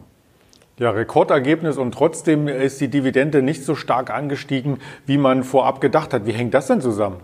Ja, 0.78 0.92
Rekordergebnis 0.92 1.78
und 1.78 1.92
trotzdem 1.94 2.48
ist 2.48 2.80
die 2.80 2.88
Dividende 2.88 3.42
nicht 3.42 3.66
so 3.66 3.76
stark 3.76 4.12
angestiegen, 4.12 4.78
wie 5.06 5.18
man 5.18 5.44
vorab 5.44 5.82
gedacht 5.82 6.14
hat. 6.14 6.26
Wie 6.26 6.32
hängt 6.32 6.54
das 6.54 6.68
denn 6.68 6.82
zusammen? 6.82 7.18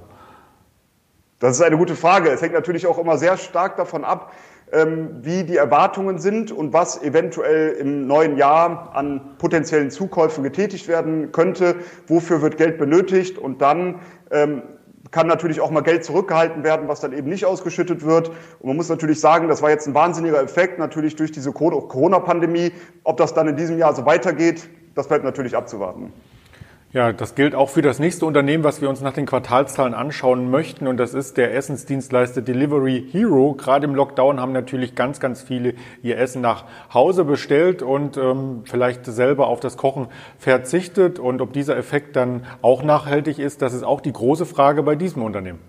Das 1.40 1.56
ist 1.58 1.62
eine 1.62 1.78
gute 1.78 1.96
Frage. 1.96 2.30
Es 2.30 2.42
hängt 2.42 2.54
natürlich 2.54 2.88
auch 2.88 2.98
immer 2.98 3.18
sehr 3.18 3.38
stark 3.38 3.78
davon 3.78 4.04
ab, 4.04 4.34
ähm, 4.74 5.20
wie 5.22 5.44
die 5.44 5.58
Erwartungen 5.58 6.18
sind 6.18 6.52
und 6.52 6.74
was 6.74 7.02
eventuell 7.04 7.74
im 7.74 8.08
neuen 8.08 8.38
Jahr 8.38 8.96
an 8.96 9.36
potenziellen 9.38 9.92
Zukäufen 9.92 10.44
getätigt 10.44 10.88
werden 10.88 11.32
könnte. 11.32 11.76
Wofür 12.08 12.42
wird 12.42 12.58
Geld 12.58 12.78
benötigt? 12.78 13.38
Und 13.38 13.62
dann 13.62 14.00
ähm, 14.32 14.64
kann 15.16 15.28
natürlich 15.28 15.62
auch 15.62 15.72
mal 15.72 15.80
Geld 15.80 16.04
zurückgehalten 16.04 16.66
werden, 16.66 16.90
was 16.90 17.00
dann 17.00 17.14
eben 17.14 17.30
nicht 17.30 17.46
ausgeschüttet 17.46 18.06
wird. 18.06 18.28
Und 18.60 18.68
man 18.68 18.76
muss 18.76 18.90
natürlich 18.90 19.22
sagen, 19.22 19.48
das 19.48 19.62
war 19.62 19.70
jetzt 19.70 19.88
ein 19.88 19.94
wahnsinniger 19.94 20.44
Effekt, 20.44 20.78
natürlich 20.78 21.16
durch 21.16 21.32
diese 21.32 21.54
Corona-Pandemie. 21.54 22.74
Ob 23.06 23.16
das 23.16 23.34
dann 23.34 23.48
in 23.48 23.56
diesem 23.56 23.78
Jahr 23.78 23.96
so 23.96 24.06
weitergeht, 24.06 24.68
das 24.94 25.08
bleibt 25.08 25.24
natürlich 25.24 25.56
abzuwarten. 25.56 26.12
Ja, 26.96 27.12
das 27.12 27.36
gilt 27.36 27.56
auch 27.56 27.72
für 27.72 27.82
das 27.82 28.00
nächste 28.00 28.26
Unternehmen, 28.26 28.64
was 28.64 28.80
wir 28.80 28.88
uns 28.88 29.02
nach 29.02 29.12
den 29.12 29.26
Quartalszahlen 29.26 29.94
anschauen 29.94 30.50
möchten. 30.50 30.88
Und 30.88 30.96
das 30.96 31.14
ist 31.14 31.36
der 31.36 31.54
Essensdienstleister 31.54 32.42
Delivery 32.42 33.06
Hero. 33.12 33.54
Gerade 33.54 33.84
im 33.84 33.96
Lockdown 33.96 34.40
haben 34.40 34.54
natürlich 34.54 34.96
ganz, 34.96 35.20
ganz 35.20 35.42
viele 35.42 35.74
ihr 36.04 36.18
Essen 36.18 36.42
nach 36.42 36.64
Hause 36.94 37.26
bestellt 37.26 37.82
und 37.82 38.16
ähm, 38.16 38.62
vielleicht 38.64 39.06
selber 39.06 39.48
auf 39.48 39.60
das 39.60 39.76
Kochen 39.76 40.08
verzichtet. 40.40 41.20
Und 41.20 41.42
ob 41.42 41.52
dieser 41.52 41.76
Effekt 41.76 42.16
dann 42.16 42.46
auch 42.62 42.82
nachhaltig 42.82 43.40
ist, 43.40 43.62
das 43.62 43.74
ist 43.74 43.84
auch 43.84 44.00
die 44.00 44.14
große 44.14 44.46
Frage 44.46 44.82
bei 44.82 44.96
diesem 44.96 45.22
Unternehmen. 45.22 45.60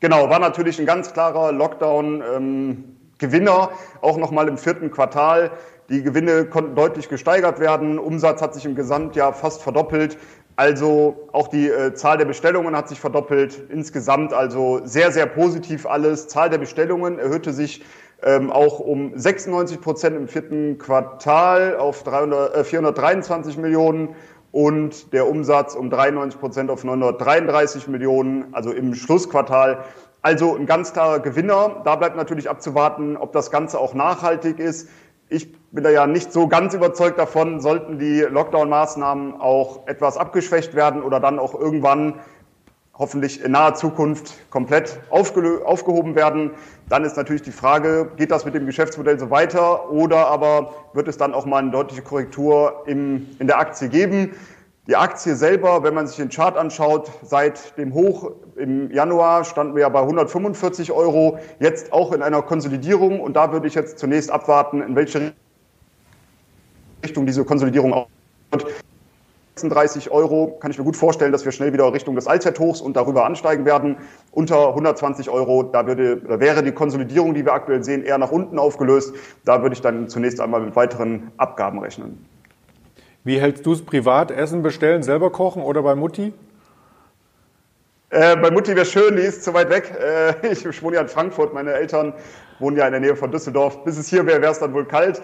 Genau, 0.00 0.28
war 0.28 0.38
natürlich 0.38 0.78
ein 0.78 0.84
ganz 0.84 1.14
klarer 1.14 1.50
Lockdown. 1.50 2.22
Ähm 2.36 2.84
Gewinner, 3.20 3.68
auch 4.00 4.16
nochmal 4.16 4.48
im 4.48 4.56
vierten 4.56 4.90
Quartal. 4.90 5.50
Die 5.90 6.04
Gewinne 6.04 6.44
konnten 6.44 6.76
deutlich 6.76 7.08
gesteigert 7.08 7.58
werden. 7.58 7.98
Umsatz 7.98 8.40
hat 8.40 8.54
sich 8.54 8.64
im 8.64 8.76
Gesamtjahr 8.76 9.32
fast 9.32 9.60
verdoppelt. 9.60 10.18
Also 10.54 11.28
auch 11.32 11.48
die 11.48 11.68
äh, 11.68 11.94
Zahl 11.94 12.16
der 12.16 12.26
Bestellungen 12.26 12.76
hat 12.76 12.88
sich 12.88 13.00
verdoppelt. 13.00 13.60
Insgesamt 13.70 14.32
also 14.32 14.82
sehr, 14.84 15.10
sehr 15.10 15.26
positiv 15.26 15.86
alles. 15.86 16.28
Zahl 16.28 16.48
der 16.48 16.58
Bestellungen 16.58 17.18
erhöhte 17.18 17.52
sich 17.52 17.82
ähm, 18.22 18.52
auch 18.52 18.78
um 18.78 19.18
96 19.18 19.80
Prozent 19.80 20.16
im 20.16 20.28
vierten 20.28 20.78
Quartal 20.78 21.76
auf 21.76 22.04
300, 22.04 22.54
äh, 22.54 22.62
423 22.62 23.58
Millionen 23.58 24.10
und 24.52 25.12
der 25.12 25.26
Umsatz 25.26 25.74
um 25.74 25.90
93 25.90 26.38
Prozent 26.38 26.70
auf 26.70 26.84
933 26.84 27.88
Millionen, 27.88 28.54
also 28.54 28.70
im 28.70 28.94
Schlussquartal. 28.94 29.82
Also 30.22 30.54
ein 30.54 30.66
ganz 30.66 30.92
klarer 30.92 31.18
Gewinner. 31.18 31.80
Da 31.84 31.96
bleibt 31.96 32.14
natürlich 32.14 32.48
abzuwarten, 32.48 33.16
ob 33.16 33.32
das 33.32 33.50
Ganze 33.50 33.80
auch 33.80 33.94
nachhaltig 33.94 34.60
ist. 34.60 34.88
Ich 35.28 35.59
bin 35.72 35.84
da 35.84 35.90
ja 35.90 36.06
nicht 36.06 36.32
so 36.32 36.48
ganz 36.48 36.74
überzeugt 36.74 37.18
davon, 37.18 37.60
sollten 37.60 37.98
die 37.98 38.20
Lockdown-Maßnahmen 38.22 39.40
auch 39.40 39.86
etwas 39.86 40.16
abgeschwächt 40.16 40.74
werden 40.74 41.02
oder 41.02 41.20
dann 41.20 41.38
auch 41.38 41.54
irgendwann 41.54 42.14
hoffentlich 42.98 43.42
in 43.42 43.52
naher 43.52 43.74
Zukunft 43.74 44.34
komplett 44.50 45.00
aufgehoben 45.10 46.14
werden. 46.16 46.50
Dann 46.88 47.04
ist 47.04 47.16
natürlich 47.16 47.42
die 47.42 47.52
Frage, 47.52 48.10
geht 48.16 48.30
das 48.30 48.44
mit 48.44 48.54
dem 48.54 48.66
Geschäftsmodell 48.66 49.18
so 49.18 49.30
weiter 49.30 49.90
oder 49.90 50.26
aber 50.26 50.74
wird 50.92 51.08
es 51.08 51.16
dann 51.16 51.32
auch 51.32 51.46
mal 51.46 51.58
eine 51.58 51.70
deutliche 51.70 52.02
Korrektur 52.02 52.82
im, 52.86 53.28
in 53.38 53.46
der 53.46 53.58
Aktie 53.58 53.88
geben? 53.88 54.32
Die 54.86 54.96
Aktie 54.96 55.36
selber, 55.36 55.82
wenn 55.82 55.94
man 55.94 56.08
sich 56.08 56.16
den 56.16 56.30
Chart 56.30 56.56
anschaut, 56.56 57.10
seit 57.22 57.78
dem 57.78 57.94
Hoch 57.94 58.32
im 58.56 58.90
Januar 58.90 59.44
standen 59.44 59.76
wir 59.76 59.82
ja 59.82 59.88
bei 59.88 60.00
145 60.00 60.90
Euro, 60.90 61.38
jetzt 61.60 61.92
auch 61.92 62.12
in 62.12 62.22
einer 62.22 62.42
Konsolidierung 62.42 63.20
und 63.20 63.34
da 63.34 63.52
würde 63.52 63.68
ich 63.68 63.74
jetzt 63.74 63.98
zunächst 63.98 64.30
abwarten, 64.30 64.82
in 64.82 64.96
welche 64.96 65.32
Richtung 67.02 67.26
diese 67.26 67.44
Konsolidierung 67.44 68.06
wird. 68.50 68.66
36 69.56 70.10
Euro 70.10 70.56
kann 70.60 70.70
ich 70.70 70.78
mir 70.78 70.84
gut 70.84 70.96
vorstellen, 70.96 71.32
dass 71.32 71.44
wir 71.44 71.52
schnell 71.52 71.72
wieder 71.72 71.92
Richtung 71.92 72.14
des 72.14 72.26
Allzeithochs 72.26 72.80
und 72.80 72.96
darüber 72.96 73.26
ansteigen 73.26 73.66
werden. 73.66 73.96
Unter 74.32 74.68
120 74.68 75.28
Euro, 75.28 75.64
da, 75.64 75.86
würde, 75.86 76.16
da 76.16 76.40
wäre 76.40 76.62
die 76.62 76.72
Konsolidierung, 76.72 77.34
die 77.34 77.44
wir 77.44 77.52
aktuell 77.52 77.84
sehen, 77.84 78.02
eher 78.02 78.16
nach 78.16 78.30
unten 78.30 78.58
aufgelöst. 78.58 79.14
Da 79.44 79.60
würde 79.60 79.74
ich 79.74 79.82
dann 79.82 80.08
zunächst 80.08 80.40
einmal 80.40 80.62
mit 80.62 80.76
weiteren 80.76 81.30
Abgaben 81.36 81.78
rechnen. 81.80 82.24
Wie 83.22 83.38
hältst 83.38 83.66
du 83.66 83.72
es 83.72 83.82
privat? 83.84 84.30
Essen 84.30 84.62
bestellen, 84.62 85.02
selber 85.02 85.30
kochen 85.30 85.62
oder 85.62 85.82
bei 85.82 85.94
Mutti? 85.94 86.32
Äh, 88.08 88.36
bei 88.36 88.50
Mutti 88.50 88.74
wäre 88.74 88.86
schön, 88.86 89.16
die 89.16 89.22
ist 89.22 89.44
zu 89.44 89.52
weit 89.52 89.68
weg. 89.68 89.92
Äh, 90.00 90.52
ich 90.52 90.82
wohne 90.82 90.96
ja 90.96 91.02
in 91.02 91.08
Frankfurt, 91.08 91.52
meine 91.52 91.74
Eltern 91.74 92.14
wohnen 92.60 92.76
ja 92.76 92.86
in 92.86 92.92
der 92.92 93.00
Nähe 93.00 93.16
von 93.16 93.30
Düsseldorf. 93.30 93.84
Bis 93.84 93.98
es 93.98 94.08
hier 94.08 94.24
wäre, 94.26 94.40
wäre 94.40 94.52
es 94.52 94.58
dann 94.58 94.72
wohl 94.72 94.86
kalt. 94.86 95.20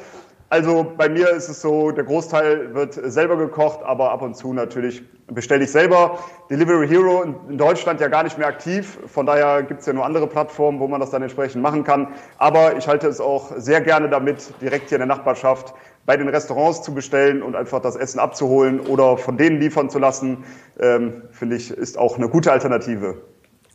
Also 0.48 0.92
bei 0.96 1.08
mir 1.08 1.30
ist 1.30 1.48
es 1.48 1.60
so, 1.60 1.90
der 1.90 2.04
Großteil 2.04 2.72
wird 2.72 2.94
selber 2.94 3.36
gekocht, 3.36 3.80
aber 3.82 4.12
ab 4.12 4.22
und 4.22 4.36
zu 4.36 4.52
natürlich 4.52 5.02
bestelle 5.26 5.64
ich 5.64 5.72
selber. 5.72 6.20
Delivery 6.48 6.86
Hero 6.86 7.24
in 7.48 7.58
Deutschland 7.58 8.00
ja 8.00 8.06
gar 8.06 8.22
nicht 8.22 8.38
mehr 8.38 8.46
aktiv, 8.46 8.96
von 9.08 9.26
daher 9.26 9.64
gibt 9.64 9.80
es 9.80 9.86
ja 9.86 9.92
nur 9.92 10.04
andere 10.04 10.28
Plattformen, 10.28 10.78
wo 10.78 10.86
man 10.86 11.00
das 11.00 11.10
dann 11.10 11.22
entsprechend 11.22 11.62
machen 11.62 11.82
kann. 11.82 12.14
Aber 12.38 12.76
ich 12.76 12.86
halte 12.86 13.08
es 13.08 13.20
auch 13.20 13.50
sehr 13.56 13.80
gerne 13.80 14.08
damit, 14.08 14.52
direkt 14.60 14.88
hier 14.88 14.96
in 14.96 15.08
der 15.08 15.16
Nachbarschaft 15.16 15.74
bei 16.06 16.16
den 16.16 16.28
Restaurants 16.28 16.82
zu 16.82 16.94
bestellen 16.94 17.42
und 17.42 17.56
einfach 17.56 17.80
das 17.80 17.96
Essen 17.96 18.20
abzuholen 18.20 18.78
oder 18.78 19.16
von 19.16 19.36
denen 19.36 19.58
liefern 19.58 19.90
zu 19.90 19.98
lassen, 19.98 20.44
ähm, 20.78 21.24
finde 21.32 21.56
ich, 21.56 21.72
ist 21.72 21.98
auch 21.98 22.16
eine 22.16 22.28
gute 22.28 22.52
Alternative. 22.52 23.16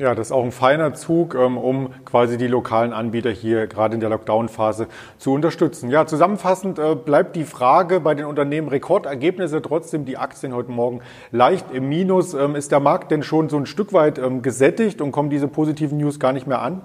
Ja, 0.01 0.15
das 0.15 0.29
ist 0.29 0.31
auch 0.31 0.43
ein 0.43 0.51
feiner 0.51 0.95
Zug, 0.95 1.35
ähm, 1.35 1.59
um 1.59 1.89
quasi 2.05 2.35
die 2.35 2.47
lokalen 2.47 2.91
Anbieter 2.91 3.29
hier 3.29 3.67
gerade 3.67 3.93
in 3.93 3.99
der 3.99 4.09
Lockdown-Phase 4.09 4.87
zu 5.19 5.31
unterstützen. 5.31 5.91
Ja, 5.91 6.07
zusammenfassend 6.07 6.79
äh, 6.79 6.95
bleibt 6.95 7.35
die 7.35 7.43
Frage 7.43 7.99
bei 7.99 8.15
den 8.15 8.25
Unternehmen 8.25 8.67
Rekordergebnisse, 8.67 9.61
trotzdem 9.61 10.05
die 10.05 10.17
Aktien 10.17 10.55
heute 10.55 10.71
Morgen 10.71 11.01
leicht 11.31 11.67
im 11.71 11.87
Minus. 11.87 12.33
Ähm, 12.33 12.55
ist 12.55 12.71
der 12.71 12.79
Markt 12.79 13.11
denn 13.11 13.21
schon 13.21 13.49
so 13.49 13.57
ein 13.57 13.67
Stück 13.67 13.93
weit 13.93 14.17
ähm, 14.17 14.41
gesättigt 14.41 15.01
und 15.01 15.11
kommen 15.11 15.29
diese 15.29 15.47
positiven 15.47 15.99
News 15.99 16.19
gar 16.19 16.33
nicht 16.33 16.47
mehr 16.47 16.63
an? 16.63 16.81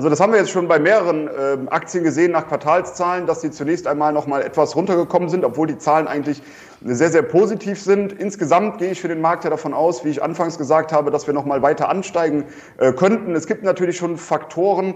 Also 0.00 0.08
das 0.08 0.18
haben 0.18 0.32
wir 0.32 0.38
jetzt 0.38 0.50
schon 0.50 0.66
bei 0.66 0.78
mehreren 0.78 1.28
äh, 1.28 1.58
Aktien 1.68 2.04
gesehen 2.04 2.32
nach 2.32 2.48
Quartalszahlen, 2.48 3.26
dass 3.26 3.42
sie 3.42 3.50
zunächst 3.50 3.86
einmal 3.86 4.14
noch 4.14 4.26
mal 4.26 4.40
etwas 4.40 4.74
runtergekommen 4.74 5.28
sind, 5.28 5.44
obwohl 5.44 5.66
die 5.66 5.76
Zahlen 5.76 6.08
eigentlich 6.08 6.42
sehr, 6.82 7.10
sehr 7.10 7.20
positiv 7.20 7.78
sind. 7.78 8.14
Insgesamt 8.14 8.78
gehe 8.78 8.92
ich 8.92 9.02
für 9.02 9.08
den 9.08 9.20
Markt 9.20 9.44
ja 9.44 9.50
davon 9.50 9.74
aus, 9.74 10.02
wie 10.02 10.08
ich 10.08 10.22
anfangs 10.22 10.56
gesagt 10.56 10.90
habe, 10.90 11.10
dass 11.10 11.26
wir 11.26 11.34
noch 11.34 11.44
mal 11.44 11.60
weiter 11.60 11.90
ansteigen 11.90 12.46
äh, 12.78 12.94
könnten. 12.94 13.34
Es 13.34 13.46
gibt 13.46 13.62
natürlich 13.62 13.98
schon 13.98 14.16
Faktoren, 14.16 14.94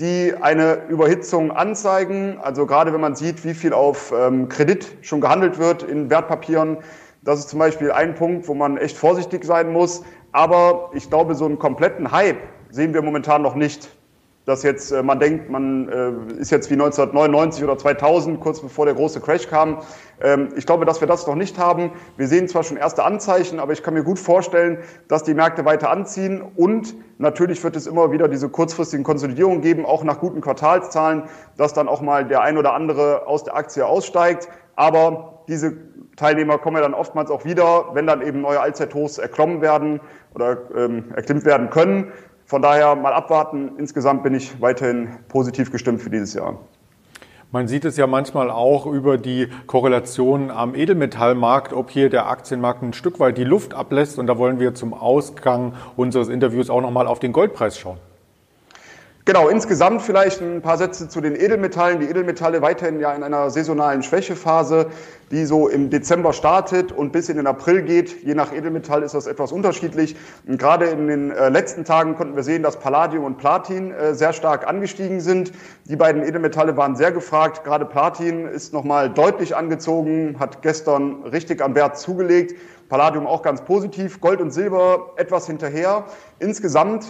die 0.00 0.34
eine 0.40 0.88
Überhitzung 0.88 1.52
anzeigen. 1.52 2.38
Also 2.42 2.66
gerade 2.66 2.92
wenn 2.92 3.00
man 3.00 3.14
sieht, 3.14 3.44
wie 3.44 3.54
viel 3.54 3.72
auf 3.72 4.12
ähm, 4.12 4.48
Kredit 4.48 4.96
schon 5.00 5.20
gehandelt 5.20 5.60
wird 5.60 5.84
in 5.84 6.10
Wertpapieren. 6.10 6.78
Das 7.22 7.38
ist 7.38 7.50
zum 7.50 7.60
Beispiel 7.60 7.92
ein 7.92 8.16
Punkt, 8.16 8.48
wo 8.48 8.54
man 8.54 8.78
echt 8.78 8.96
vorsichtig 8.96 9.44
sein 9.44 9.72
muss. 9.72 10.02
Aber 10.32 10.90
ich 10.92 11.08
glaube, 11.08 11.36
so 11.36 11.44
einen 11.44 11.60
kompletten 11.60 12.10
Hype 12.10 12.38
sehen 12.70 12.94
wir 12.94 13.02
momentan 13.02 13.42
noch 13.42 13.54
nicht 13.54 13.96
dass 14.48 14.62
jetzt 14.62 14.92
äh, 14.92 15.02
man 15.02 15.20
denkt, 15.20 15.50
man 15.50 15.88
äh, 15.90 16.40
ist 16.40 16.50
jetzt 16.50 16.70
wie 16.70 16.74
1999 16.74 17.62
oder 17.62 17.76
2000, 17.76 18.40
kurz 18.40 18.60
bevor 18.60 18.86
der 18.86 18.94
große 18.94 19.20
Crash 19.20 19.46
kam. 19.46 19.82
Ähm, 20.22 20.48
ich 20.56 20.64
glaube, 20.64 20.86
dass 20.86 21.02
wir 21.02 21.06
das 21.06 21.26
noch 21.26 21.34
nicht 21.34 21.58
haben. 21.58 21.92
Wir 22.16 22.28
sehen 22.28 22.48
zwar 22.48 22.62
schon 22.62 22.78
erste 22.78 23.04
Anzeichen, 23.04 23.60
aber 23.60 23.74
ich 23.74 23.82
kann 23.82 23.92
mir 23.92 24.04
gut 24.04 24.18
vorstellen, 24.18 24.78
dass 25.06 25.22
die 25.22 25.34
Märkte 25.34 25.66
weiter 25.66 25.90
anziehen 25.90 26.40
und 26.40 26.94
natürlich 27.18 27.62
wird 27.62 27.76
es 27.76 27.86
immer 27.86 28.10
wieder 28.10 28.26
diese 28.26 28.48
kurzfristigen 28.48 29.04
Konsolidierungen 29.04 29.60
geben, 29.60 29.84
auch 29.84 30.02
nach 30.02 30.18
guten 30.18 30.40
Quartalszahlen, 30.40 31.24
dass 31.58 31.74
dann 31.74 31.86
auch 31.86 32.00
mal 32.00 32.24
der 32.24 32.40
ein 32.40 32.56
oder 32.56 32.72
andere 32.72 33.26
aus 33.26 33.44
der 33.44 33.54
Aktie 33.54 33.84
aussteigt. 33.84 34.48
Aber 34.76 35.44
diese 35.46 35.76
Teilnehmer 36.16 36.58
kommen 36.58 36.76
ja 36.76 36.82
dann 36.82 36.94
oftmals 36.94 37.30
auch 37.30 37.44
wieder, 37.44 37.90
wenn 37.92 38.06
dann 38.06 38.22
eben 38.22 38.40
neue 38.40 38.60
Allzeithochs 38.60 39.18
erklommen 39.18 39.60
werden 39.60 40.00
oder 40.34 40.58
ähm, 40.74 41.12
erklimmt 41.14 41.44
werden 41.44 41.70
können. 41.70 42.12
Von 42.48 42.62
daher 42.62 42.96
mal 42.96 43.12
abwarten. 43.12 43.72
Insgesamt 43.76 44.22
bin 44.22 44.32
ich 44.32 44.58
weiterhin 44.58 45.18
positiv 45.28 45.70
gestimmt 45.70 46.00
für 46.00 46.08
dieses 46.08 46.32
Jahr. 46.32 46.56
Man 47.52 47.68
sieht 47.68 47.84
es 47.84 47.98
ja 47.98 48.06
manchmal 48.06 48.50
auch 48.50 48.86
über 48.86 49.18
die 49.18 49.48
Korrelation 49.66 50.50
am 50.50 50.74
Edelmetallmarkt, 50.74 51.74
ob 51.74 51.90
hier 51.90 52.08
der 52.08 52.26
Aktienmarkt 52.30 52.82
ein 52.82 52.94
Stück 52.94 53.20
weit 53.20 53.36
die 53.36 53.44
Luft 53.44 53.74
ablässt. 53.74 54.18
Und 54.18 54.28
da 54.28 54.38
wollen 54.38 54.60
wir 54.60 54.74
zum 54.74 54.94
Ausgang 54.94 55.74
unseres 55.94 56.30
Interviews 56.30 56.70
auch 56.70 56.80
nochmal 56.80 57.06
auf 57.06 57.18
den 57.18 57.34
Goldpreis 57.34 57.78
schauen. 57.78 57.98
Genau, 59.28 59.48
insgesamt 59.50 60.00
vielleicht 60.00 60.40
ein 60.40 60.62
paar 60.62 60.78
Sätze 60.78 61.06
zu 61.06 61.20
den 61.20 61.36
Edelmetallen. 61.36 62.00
Die 62.00 62.06
Edelmetalle 62.06 62.62
weiterhin 62.62 62.98
ja 62.98 63.12
in 63.12 63.22
einer 63.22 63.50
saisonalen 63.50 64.02
Schwächephase, 64.02 64.86
die 65.30 65.44
so 65.44 65.68
im 65.68 65.90
Dezember 65.90 66.32
startet 66.32 66.92
und 66.92 67.12
bis 67.12 67.28
in 67.28 67.36
den 67.36 67.46
April 67.46 67.82
geht. 67.82 68.24
Je 68.24 68.34
nach 68.34 68.54
Edelmetall 68.54 69.02
ist 69.02 69.12
das 69.14 69.26
etwas 69.26 69.52
unterschiedlich. 69.52 70.16
Und 70.46 70.58
gerade 70.58 70.86
in 70.86 71.08
den 71.08 71.30
äh, 71.30 71.50
letzten 71.50 71.84
Tagen 71.84 72.16
konnten 72.16 72.36
wir 72.36 72.42
sehen, 72.42 72.62
dass 72.62 72.78
Palladium 72.78 73.24
und 73.24 73.36
Platin 73.36 73.92
äh, 73.92 74.14
sehr 74.14 74.32
stark 74.32 74.66
angestiegen 74.66 75.20
sind. 75.20 75.52
Die 75.84 75.96
beiden 75.96 76.22
Edelmetalle 76.22 76.78
waren 76.78 76.96
sehr 76.96 77.12
gefragt. 77.12 77.64
Gerade 77.64 77.84
Platin 77.84 78.46
ist 78.46 78.72
nochmal 78.72 79.10
deutlich 79.10 79.54
angezogen, 79.54 80.36
hat 80.40 80.62
gestern 80.62 81.24
richtig 81.24 81.60
am 81.60 81.74
Wert 81.74 81.98
zugelegt. 81.98 82.54
Palladium 82.88 83.26
auch 83.26 83.42
ganz 83.42 83.60
positiv, 83.60 84.22
Gold 84.22 84.40
und 84.40 84.52
Silber 84.52 85.12
etwas 85.16 85.46
hinterher. 85.46 86.06
Insgesamt 86.38 87.04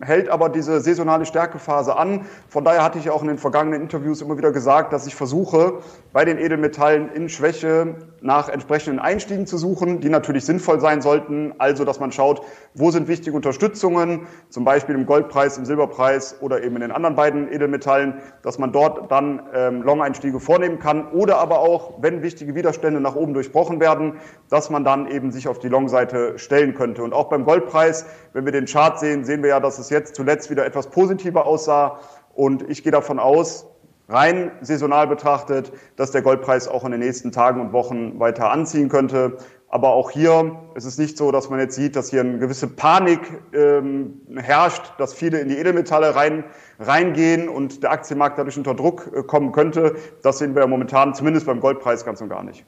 hält 0.00 0.28
aber 0.28 0.50
diese 0.50 0.80
saisonale 0.80 1.24
Stärkephase 1.24 1.96
an. 1.96 2.26
Von 2.48 2.64
daher 2.64 2.84
hatte 2.84 2.98
ich 2.98 3.08
auch 3.08 3.22
in 3.22 3.28
den 3.28 3.38
vergangenen 3.38 3.80
Interviews 3.80 4.20
immer 4.20 4.36
wieder 4.36 4.52
gesagt, 4.52 4.92
dass 4.92 5.06
ich 5.06 5.14
versuche, 5.14 5.80
bei 6.12 6.24
den 6.24 6.38
Edelmetallen 6.38 7.10
in 7.12 7.28
Schwäche 7.30 7.94
nach 8.20 8.48
entsprechenden 8.48 8.98
Einstiegen 8.98 9.46
zu 9.46 9.56
suchen, 9.56 10.00
die 10.00 10.10
natürlich 10.10 10.44
sinnvoll 10.44 10.80
sein 10.80 11.00
sollten. 11.00 11.54
Also, 11.58 11.84
dass 11.84 12.00
man 12.00 12.12
schaut, 12.12 12.42
wo 12.74 12.90
sind 12.90 13.08
wichtige 13.08 13.34
Unterstützungen, 13.36 14.26
zum 14.50 14.64
Beispiel 14.64 14.94
im 14.94 15.06
Goldpreis, 15.06 15.56
im 15.56 15.64
Silberpreis 15.64 16.36
oder 16.40 16.62
eben 16.62 16.76
in 16.76 16.82
den 16.82 16.92
anderen 16.92 17.16
beiden 17.16 17.50
Edelmetallen, 17.50 18.14
dass 18.42 18.58
man 18.58 18.72
dort 18.72 19.10
dann 19.10 19.42
ähm, 19.54 19.82
Long-Einstiege 19.82 20.40
vornehmen 20.40 20.78
kann. 20.78 21.10
Oder 21.12 21.38
aber 21.38 21.60
auch, 21.60 22.02
wenn 22.02 22.22
wichtige 22.22 22.54
Widerstände 22.54 23.00
nach 23.00 23.14
oben 23.16 23.32
durchbrochen 23.32 23.80
werden, 23.80 24.14
dass 24.50 24.68
man 24.68 24.84
dann 24.84 25.10
eben 25.10 25.30
sich 25.30 25.48
auf 25.48 25.58
die 25.58 25.68
Long-Seite 25.68 26.38
stellen 26.38 26.74
könnte. 26.74 27.02
Und 27.02 27.14
auch 27.14 27.28
beim 27.28 27.44
Goldpreis, 27.44 28.06
wenn 28.34 28.44
wir 28.44 28.52
den 28.52 28.66
Chart 28.66 28.98
sehen, 28.98 29.24
sehen 29.24 29.42
wir 29.42 29.50
ja, 29.50 29.60
dass 29.60 29.78
es 29.78 29.85
es 29.86 29.90
jetzt 29.90 30.14
zuletzt 30.14 30.50
wieder 30.50 30.66
etwas 30.66 30.88
positiver 30.88 31.46
aussah. 31.46 31.98
Und 32.34 32.68
ich 32.68 32.82
gehe 32.82 32.92
davon 32.92 33.18
aus, 33.18 33.66
rein 34.08 34.52
saisonal 34.60 35.06
betrachtet, 35.06 35.72
dass 35.96 36.10
der 36.10 36.22
Goldpreis 36.22 36.68
auch 36.68 36.84
in 36.84 36.92
den 36.92 37.00
nächsten 37.00 37.32
Tagen 37.32 37.60
und 37.60 37.72
Wochen 37.72 38.20
weiter 38.20 38.50
anziehen 38.50 38.88
könnte. 38.88 39.38
Aber 39.68 39.90
auch 39.90 40.10
hier 40.10 40.60
ist 40.74 40.84
es 40.84 40.96
nicht 40.96 41.18
so, 41.18 41.32
dass 41.32 41.50
man 41.50 41.58
jetzt 41.58 41.74
sieht, 41.74 41.96
dass 41.96 42.10
hier 42.10 42.20
eine 42.20 42.38
gewisse 42.38 42.68
Panik 42.68 43.20
ähm, 43.52 44.20
herrscht, 44.36 44.92
dass 44.98 45.12
viele 45.12 45.40
in 45.40 45.48
die 45.48 45.56
Edelmetalle 45.56 46.14
rein, 46.14 46.44
reingehen 46.78 47.48
und 47.48 47.82
der 47.82 47.90
Aktienmarkt 47.90 48.38
dadurch 48.38 48.56
unter 48.56 48.74
Druck 48.74 49.10
äh, 49.12 49.22
kommen 49.22 49.50
könnte. 49.50 49.96
Das 50.22 50.38
sehen 50.38 50.54
wir 50.54 50.66
momentan, 50.66 51.14
zumindest 51.14 51.46
beim 51.46 51.60
Goldpreis, 51.60 52.04
ganz 52.04 52.20
und 52.20 52.28
gar 52.28 52.44
nicht. 52.44 52.64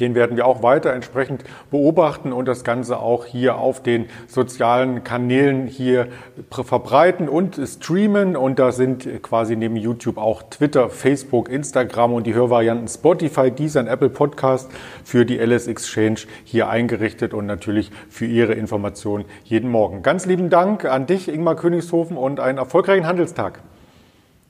Den 0.00 0.14
werden 0.14 0.36
wir 0.36 0.46
auch 0.46 0.62
weiter 0.62 0.92
entsprechend 0.92 1.44
beobachten 1.70 2.32
und 2.32 2.46
das 2.46 2.62
Ganze 2.62 2.98
auch 2.98 3.24
hier 3.24 3.56
auf 3.56 3.82
den 3.82 4.06
sozialen 4.26 5.02
Kanälen 5.02 5.66
hier 5.66 6.08
verbreiten 6.50 7.28
und 7.28 7.60
streamen. 7.64 8.36
Und 8.36 8.58
da 8.58 8.72
sind 8.72 9.22
quasi 9.22 9.56
neben 9.56 9.76
YouTube 9.76 10.18
auch 10.18 10.42
Twitter, 10.44 10.90
Facebook, 10.90 11.48
Instagram 11.48 12.12
und 12.12 12.26
die 12.26 12.34
Hörvarianten 12.34 12.88
Spotify, 12.88 13.50
Deezer 13.50 13.88
Apple 13.88 14.10
Podcast 14.10 14.70
für 15.04 15.24
die 15.24 15.38
LS 15.38 15.66
Exchange 15.66 16.20
hier 16.44 16.68
eingerichtet 16.68 17.34
und 17.34 17.46
natürlich 17.46 17.90
für 18.08 18.26
Ihre 18.26 18.54
Informationen 18.54 19.24
jeden 19.44 19.70
Morgen. 19.70 20.02
Ganz 20.02 20.26
lieben 20.26 20.50
Dank 20.50 20.84
an 20.84 21.06
dich, 21.06 21.28
Ingmar 21.28 21.56
Königshofen, 21.56 22.16
und 22.16 22.40
einen 22.40 22.58
erfolgreichen 22.58 23.06
Handelstag. 23.06 23.60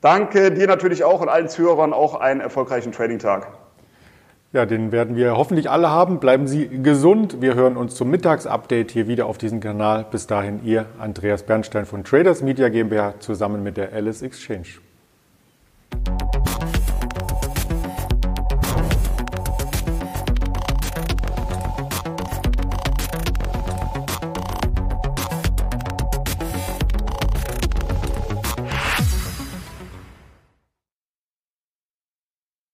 Danke 0.01 0.51
dir 0.51 0.67
natürlich 0.67 1.03
auch 1.03 1.21
und 1.21 1.29
allen 1.29 1.49
Zuhörern 1.49 1.93
auch 1.93 2.15
einen 2.15 2.41
erfolgreichen 2.41 2.91
Trading-Tag. 2.91 3.47
Ja, 4.51 4.65
den 4.65 4.91
werden 4.91 5.15
wir 5.15 5.37
hoffentlich 5.37 5.69
alle 5.69 5.91
haben. 5.91 6.19
Bleiben 6.19 6.47
Sie 6.47 6.67
gesund. 6.67 7.39
Wir 7.39 7.53
hören 7.53 7.77
uns 7.77 7.93
zum 7.93 8.09
Mittagsupdate 8.09 8.89
hier 8.89 9.07
wieder 9.07 9.27
auf 9.27 9.37
diesem 9.37 9.59
Kanal. 9.59 10.07
Bis 10.09 10.25
dahin, 10.25 10.65
Ihr 10.65 10.87
Andreas 10.97 11.43
Bernstein 11.43 11.85
von 11.85 12.03
Traders 12.03 12.41
Media 12.41 12.69
GmbH 12.69 13.19
zusammen 13.19 13.61
mit 13.61 13.77
der 13.77 13.93
Alice 13.93 14.23
Exchange. 14.23 14.79